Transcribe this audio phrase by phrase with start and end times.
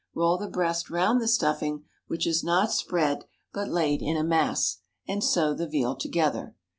[0.15, 4.77] Roll the breast round the stuffing, which is not spread, but laid in a mass,
[5.07, 6.55] and sew the veal together.